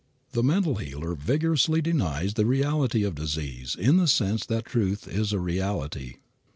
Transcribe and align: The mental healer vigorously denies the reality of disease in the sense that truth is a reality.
The 0.31 0.41
mental 0.41 0.77
healer 0.77 1.13
vigorously 1.13 1.79
denies 1.79 2.33
the 2.33 2.47
reality 2.47 3.03
of 3.03 3.13
disease 3.13 3.75
in 3.75 3.97
the 3.97 4.07
sense 4.07 4.43
that 4.47 4.65
truth 4.65 5.07
is 5.07 5.31
a 5.31 5.37
reality. 5.39 6.15